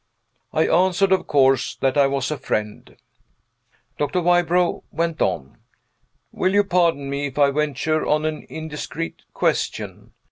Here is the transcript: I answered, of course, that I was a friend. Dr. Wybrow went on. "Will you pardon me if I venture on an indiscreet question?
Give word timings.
I 0.51 0.65
answered, 0.67 1.11
of 1.11 1.27
course, 1.27 1.75
that 1.75 1.95
I 1.95 2.07
was 2.07 2.31
a 2.31 2.37
friend. 2.39 2.97
Dr. 3.99 4.19
Wybrow 4.21 4.81
went 4.89 5.21
on. 5.21 5.59
"Will 6.31 6.55
you 6.55 6.63
pardon 6.63 7.07
me 7.07 7.27
if 7.27 7.37
I 7.37 7.51
venture 7.51 8.03
on 8.07 8.25
an 8.25 8.47
indiscreet 8.49 9.21
question? 9.35 10.13